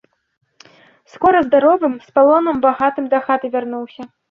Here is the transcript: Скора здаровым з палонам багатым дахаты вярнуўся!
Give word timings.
Скора 1.15 1.43
здаровым 1.49 1.93
з 2.07 2.17
палонам 2.17 2.55
багатым 2.67 3.05
дахаты 3.15 3.55
вярнуўся! 3.57 4.11